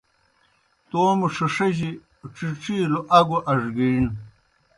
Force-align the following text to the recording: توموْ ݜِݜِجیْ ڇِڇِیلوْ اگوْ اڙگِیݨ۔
توموْ 0.89 1.27
ݜِݜِجیْ 1.35 1.91
ڇِڇِیلوْ 2.35 2.99
اگوْ 3.17 3.37
اڙگِیݨ۔ 3.51 4.05